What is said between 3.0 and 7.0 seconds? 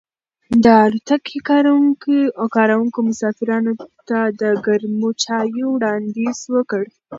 مسافرانو ته د ګرمو چایو وړاندیز وکړ.